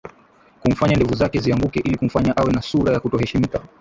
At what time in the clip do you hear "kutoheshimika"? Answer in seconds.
2.99-3.61